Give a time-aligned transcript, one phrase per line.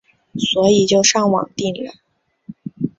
[0.39, 1.91] 所以就上网订了